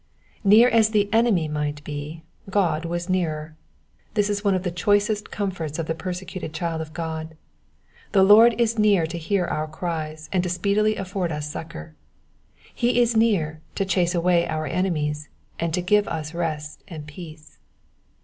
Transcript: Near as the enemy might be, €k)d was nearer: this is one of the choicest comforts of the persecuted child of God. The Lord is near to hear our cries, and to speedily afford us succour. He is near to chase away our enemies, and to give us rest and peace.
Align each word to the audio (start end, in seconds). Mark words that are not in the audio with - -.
Near 0.43 0.67
as 0.67 0.89
the 0.89 1.07
enemy 1.13 1.47
might 1.47 1.83
be, 1.83 2.23
€k)d 2.49 2.85
was 2.85 3.07
nearer: 3.07 3.55
this 4.15 4.31
is 4.31 4.43
one 4.43 4.55
of 4.55 4.63
the 4.63 4.71
choicest 4.71 5.29
comforts 5.29 5.77
of 5.77 5.85
the 5.85 5.93
persecuted 5.93 6.55
child 6.55 6.81
of 6.81 6.91
God. 6.91 7.37
The 8.11 8.23
Lord 8.23 8.59
is 8.59 8.79
near 8.79 9.05
to 9.05 9.19
hear 9.19 9.45
our 9.45 9.67
cries, 9.67 10.27
and 10.33 10.41
to 10.41 10.49
speedily 10.49 10.95
afford 10.95 11.31
us 11.31 11.51
succour. 11.51 11.93
He 12.73 12.99
is 12.99 13.15
near 13.15 13.61
to 13.75 13.85
chase 13.85 14.15
away 14.15 14.47
our 14.47 14.65
enemies, 14.65 15.29
and 15.59 15.71
to 15.75 15.83
give 15.83 16.07
us 16.07 16.33
rest 16.33 16.83
and 16.87 17.05
peace. 17.05 17.59